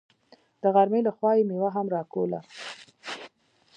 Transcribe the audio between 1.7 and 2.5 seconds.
هم راکوله.